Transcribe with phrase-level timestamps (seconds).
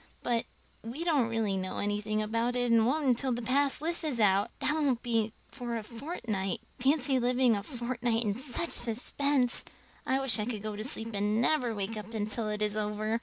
[0.23, 0.45] But
[0.83, 4.49] we don't really know anything about it and won't until the pass list is out.
[4.57, 6.59] That won't be for a fortnight.
[6.79, 9.63] Fancy living a fortnight in such suspense!
[10.07, 13.19] I wish I could go to sleep and never wake up until it is over."